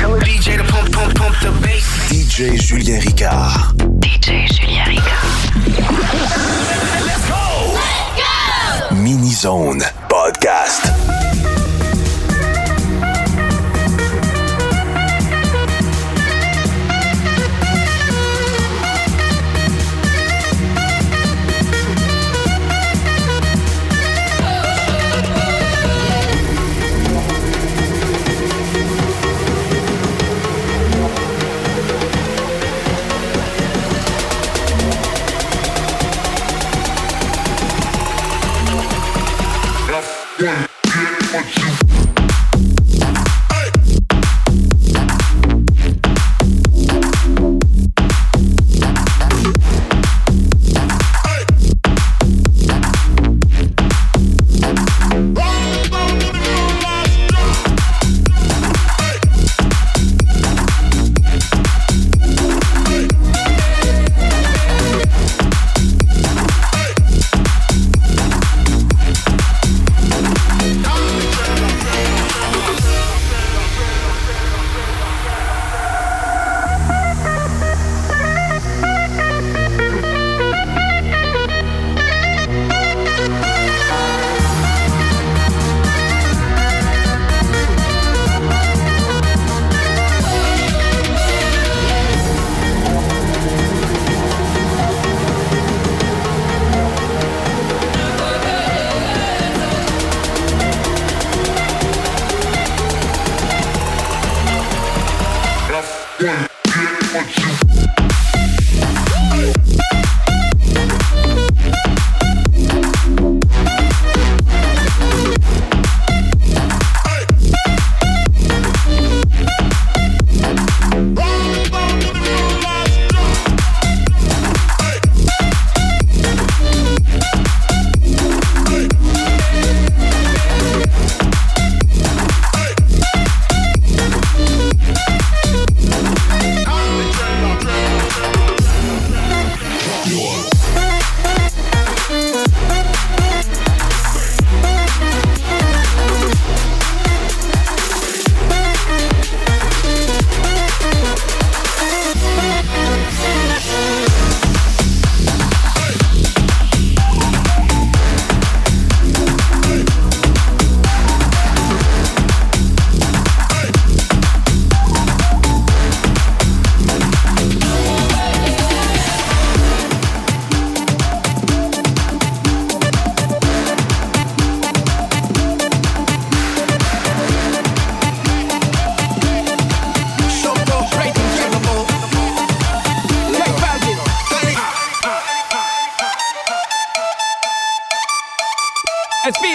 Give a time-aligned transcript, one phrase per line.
[0.00, 1.84] Tell the DJ to pump, pump, pump the bass.
[2.08, 3.76] DJ Julien Ricard.
[4.00, 5.76] DJ Julien Ricard.
[7.04, 7.74] Let's go!
[7.74, 8.96] Let's go!
[8.96, 11.09] Mini Zone Podcast.
[40.40, 40.69] ground.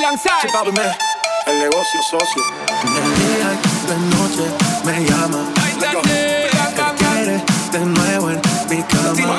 [0.05, 0.41] lanzar.
[0.41, 0.83] Chipábeme,
[1.47, 2.43] el negocio socio.
[3.89, 4.45] de noche
[4.85, 5.41] me llama.
[7.71, 9.13] Te de nuevo en mi cama.
[9.15, 9.37] No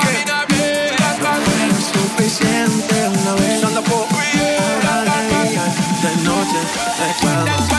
[1.63, 3.63] eres suficiente una vez.
[3.63, 3.81] Ahora
[6.03, 6.59] de noche
[6.99, 7.76] reclama.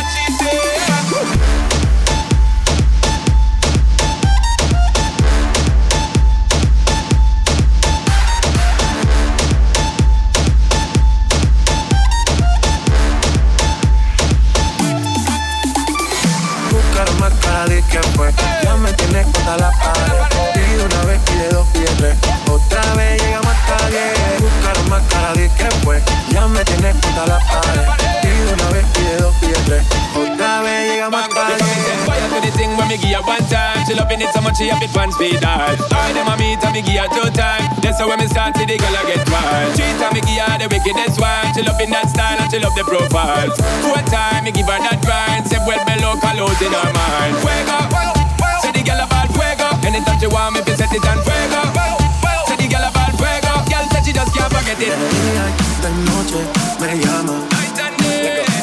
[36.79, 37.67] me give her two time.
[37.83, 39.75] That's how when me start see the girl I get wild.
[39.75, 41.51] Three time me give her the wickedest wine.
[41.55, 43.51] She love in that style and she love the profile.
[43.83, 45.51] Four time me give her that grind.
[45.51, 47.35] Say well below colors in her mind.
[47.43, 47.79] Fuego,
[48.63, 49.69] say the girl about fuego.
[49.83, 51.63] Anytime she want me, set it on fuego.
[52.47, 53.53] Say the girl about fuego.
[53.67, 54.95] Girl said she just can't forget it.
[55.83, 56.43] De noche
[56.79, 57.37] me llama.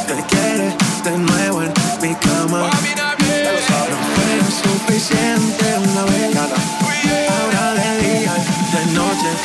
[0.07, 0.71] Te quiere
[1.03, 1.44] de nuevo.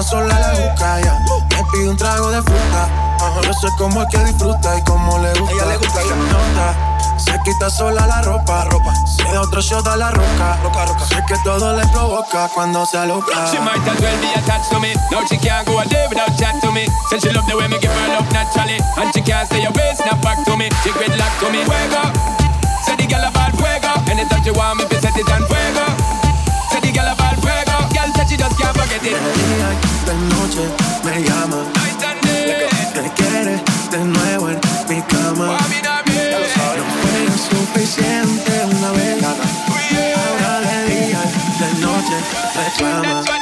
[0.00, 1.18] Sola la juca ya.
[1.50, 2.88] Me pide un trago de fruta.
[3.42, 5.54] Yo sé cómo es que disfruta y cómo le gusta.
[5.54, 6.14] Ella le gusta, ya.
[6.14, 8.64] nota, se quita sola la ropa.
[8.64, 8.94] ropa.
[9.06, 10.58] Se da otro shot a la roca.
[10.62, 11.04] Roca, roca.
[11.04, 13.46] Sé que todo le provoca cuando se aloca.
[13.50, 14.94] She might as well be attached to me.
[15.10, 16.86] Now she can't go a day without chat to me.
[17.10, 18.78] Said she love the way me give her love naturally.
[18.96, 20.68] And she can't stay away, snap back to me.
[20.82, 21.64] She quit lock to me.
[21.64, 22.02] Fuego.
[22.86, 23.92] Say the girl about fuego.
[24.10, 25.91] Anytime she want me, fi set it on fuego.
[31.04, 31.64] Me llama.
[32.94, 35.46] Te quiere de nuevo en mi cama.
[35.82, 36.30] Not be.
[36.30, 39.22] No fue suficiente una vez.
[39.24, 41.22] Ahora de día
[41.58, 42.16] de noche
[42.54, 43.41] reclama.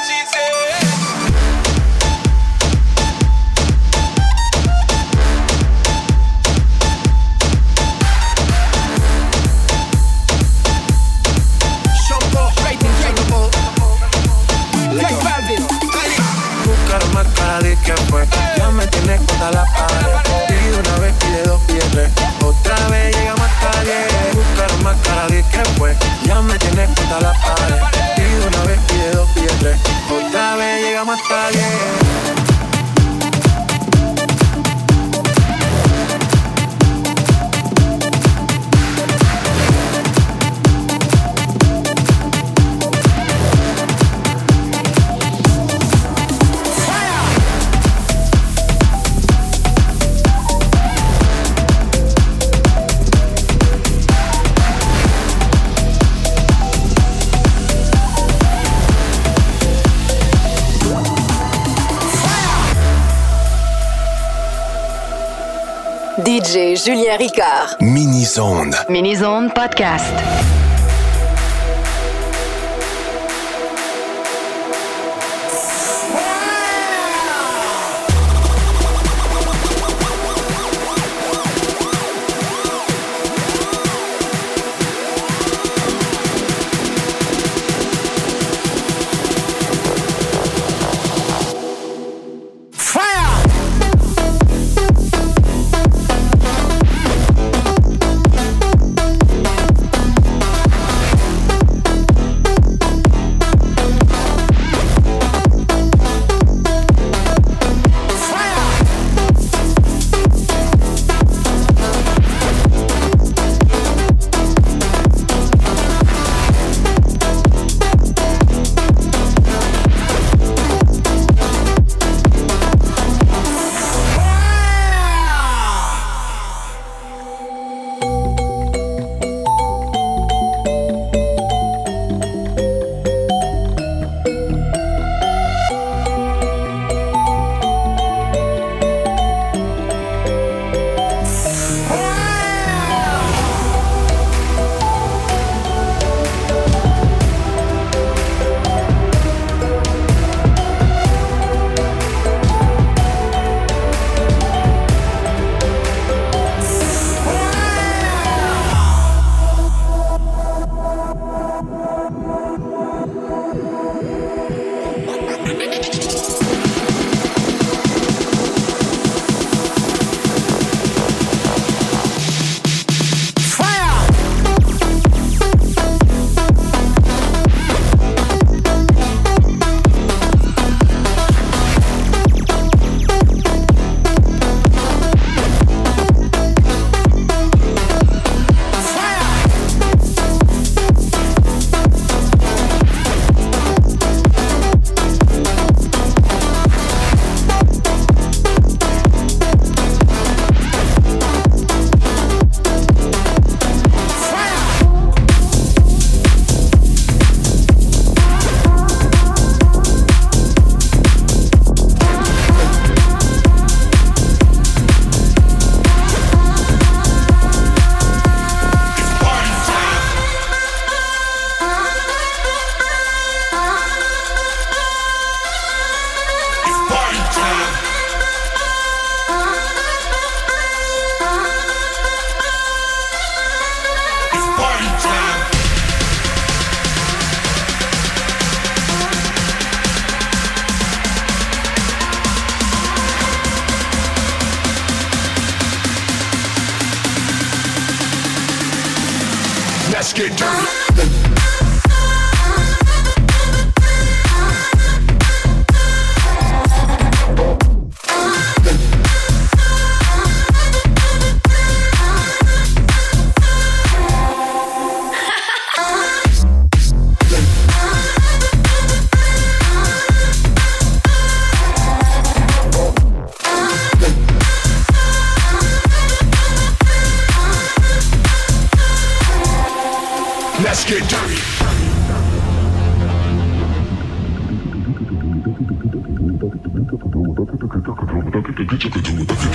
[67.10, 67.80] Julien Ricard.
[67.80, 68.70] Mini Zone.
[68.88, 70.49] Mini-Zone Podcast.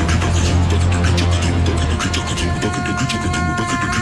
[0.05, 3.94] バカでくっちゃくちゃ。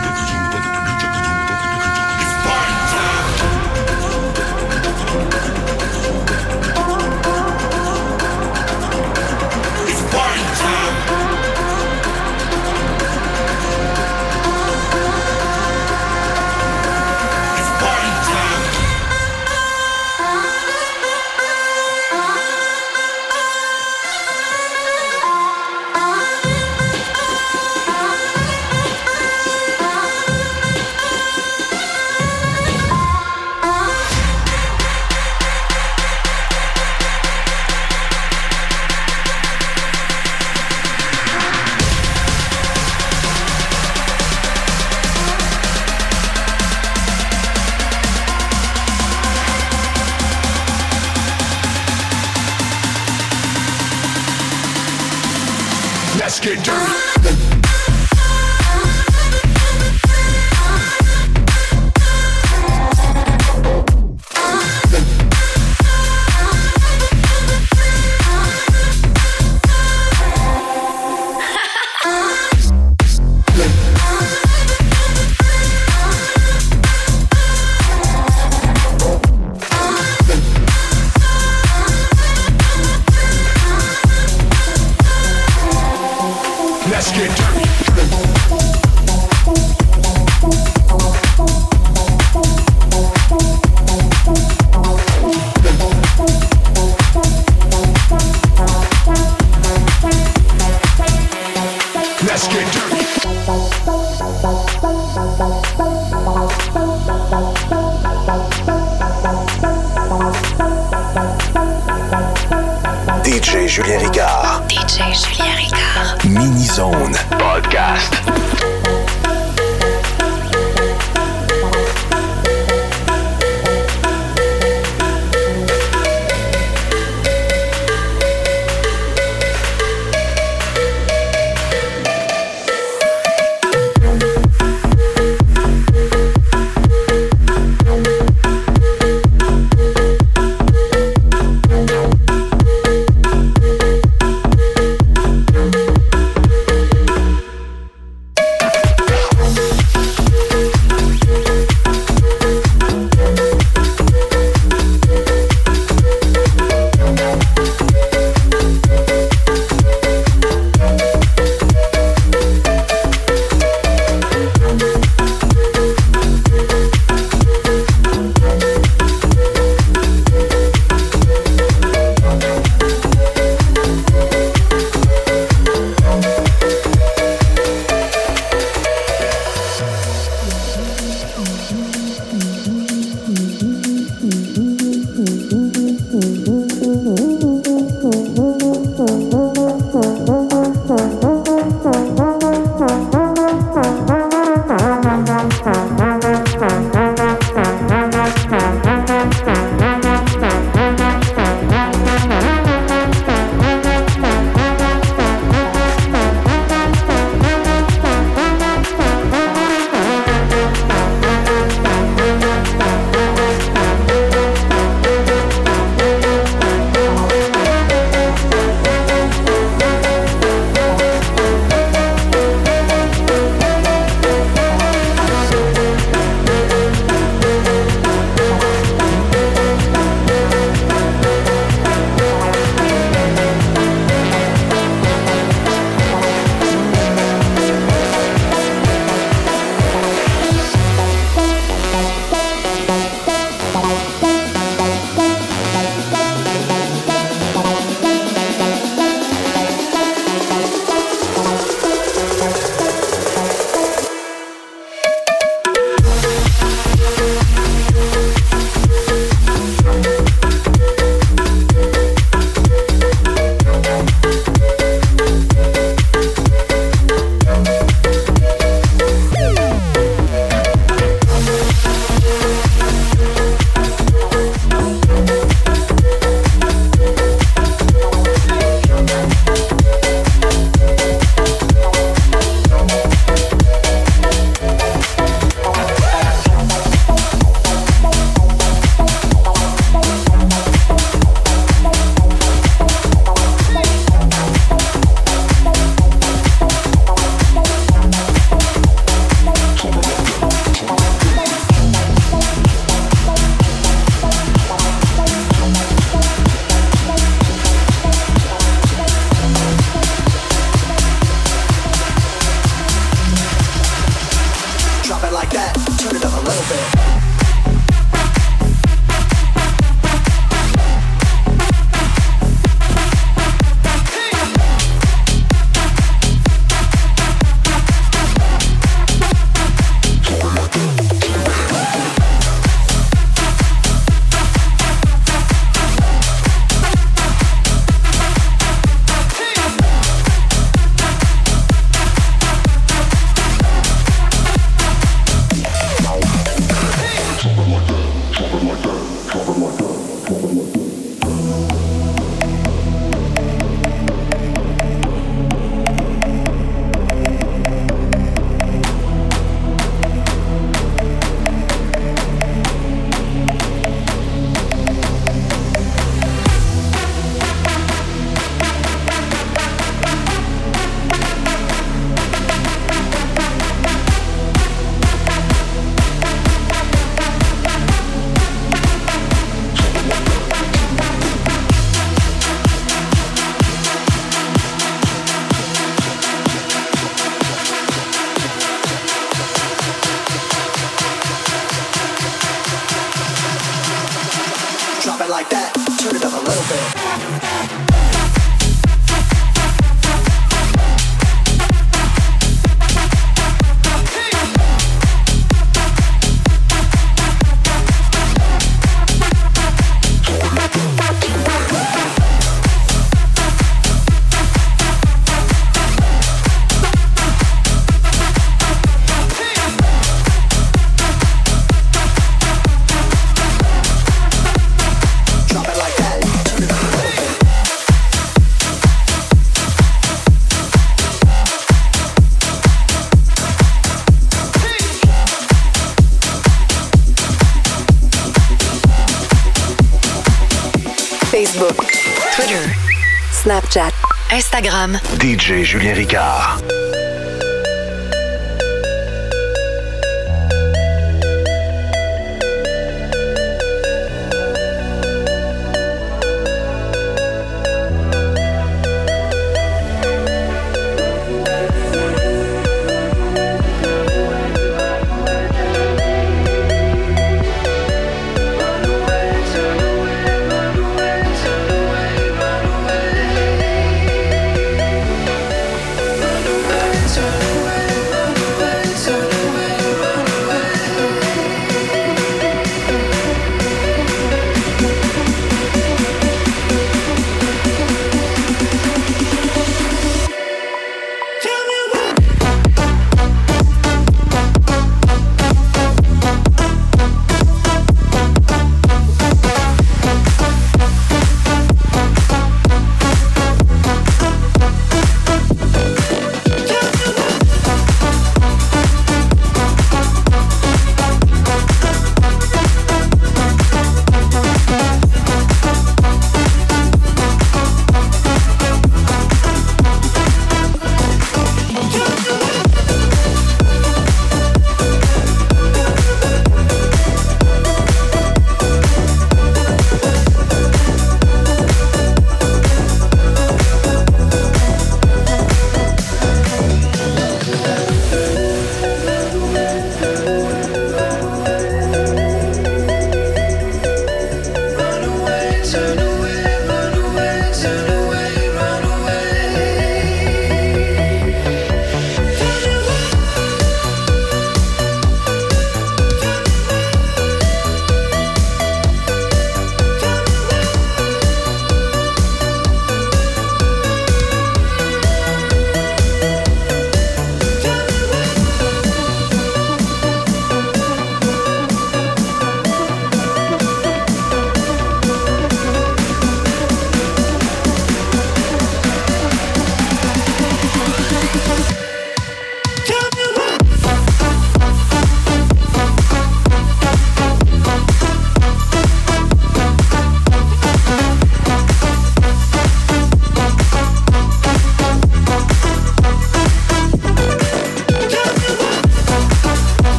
[445.18, 446.63] DJ Julien Ricard.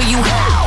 [0.00, 0.57] Show you how.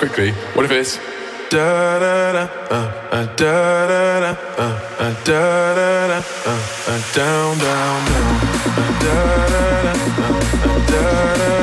[0.00, 0.32] quickly.
[0.54, 0.96] What if it's
[1.50, 7.00] da da da uh, da da da uh, da da da uh, uh, uh, uh
[7.12, 8.32] down down down
[9.04, 9.92] da da da
[10.88, 11.59] da da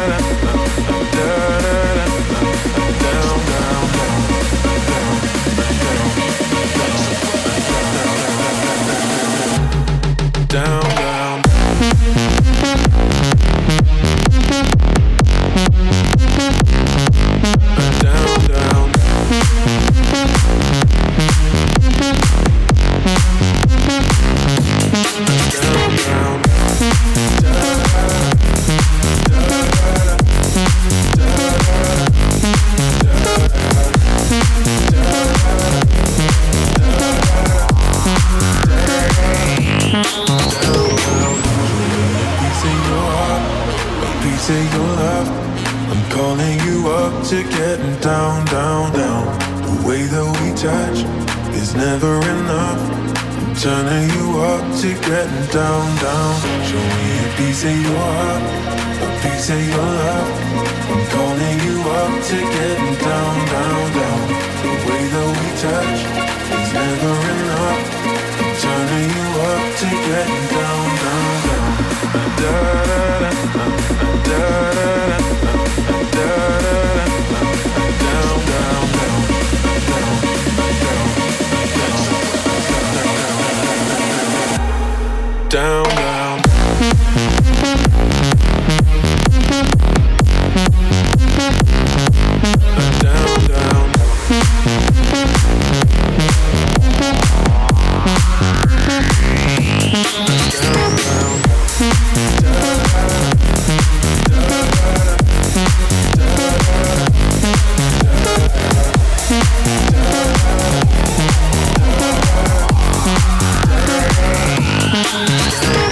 [115.49, 115.86] Podcast.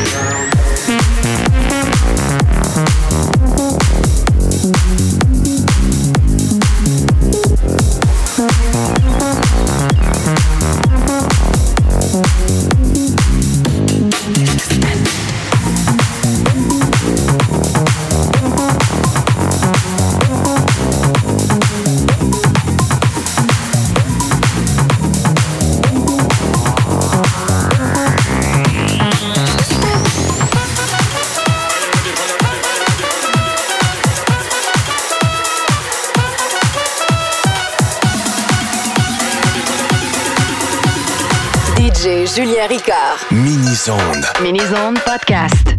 [44.42, 44.96] Mini-Zone.
[45.06, 45.75] Podcast.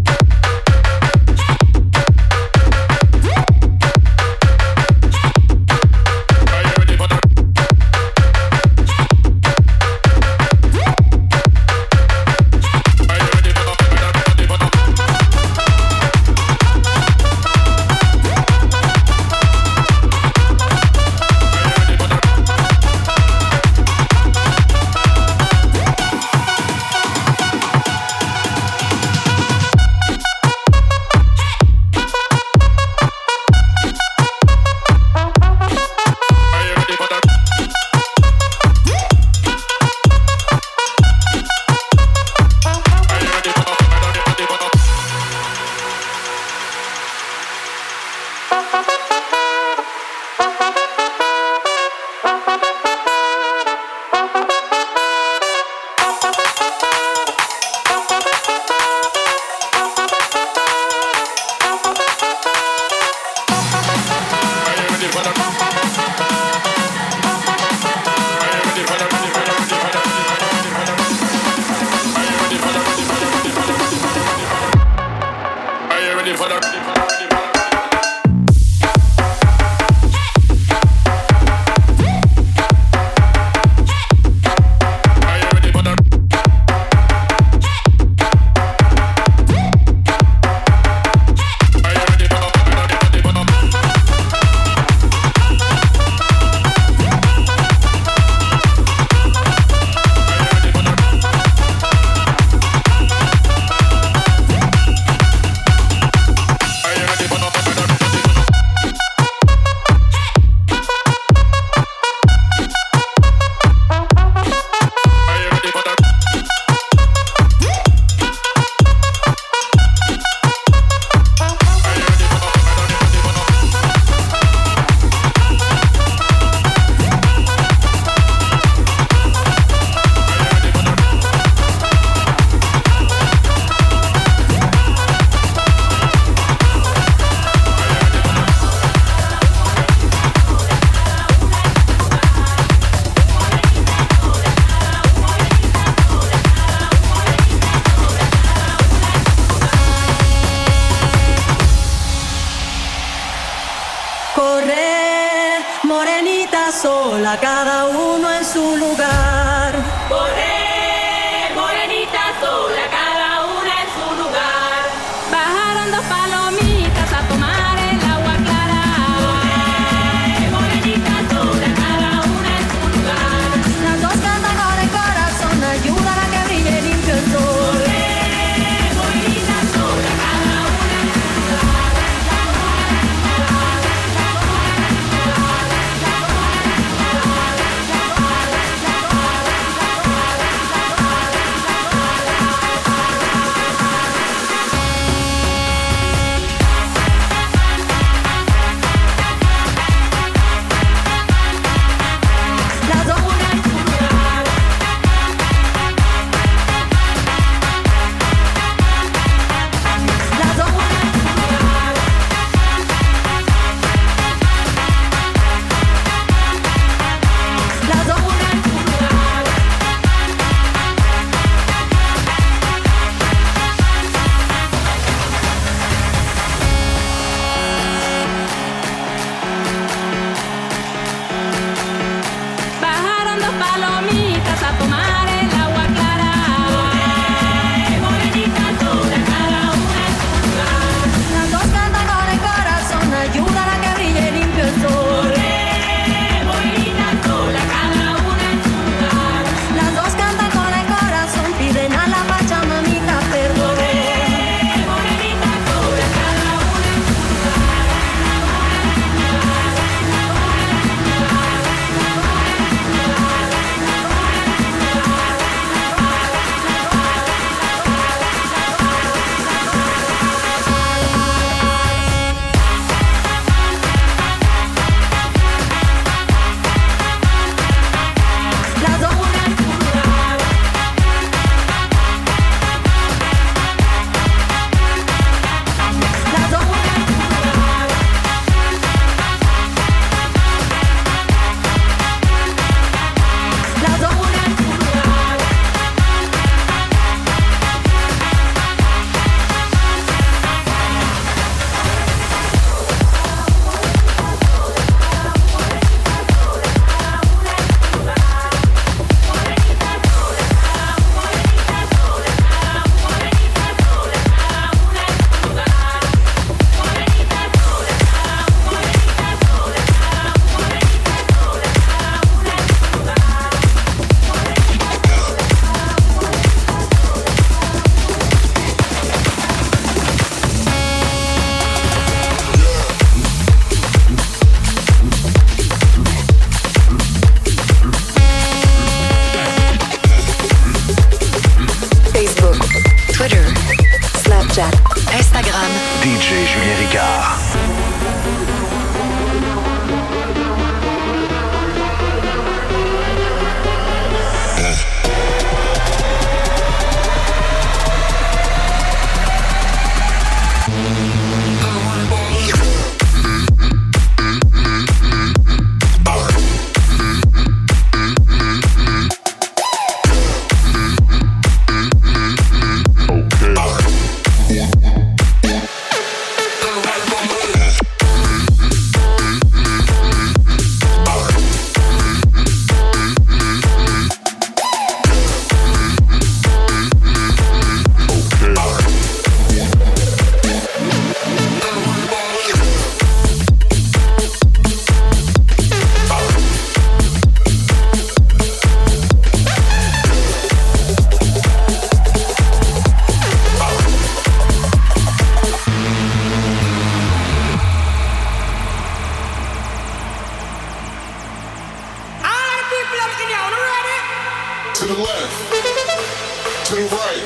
[414.87, 417.25] to the left, to the right,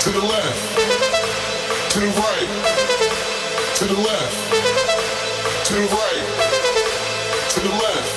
[0.00, 0.76] to the left,
[1.90, 2.48] to the right,
[3.74, 4.36] to the left,
[5.64, 8.15] to the right, to the left.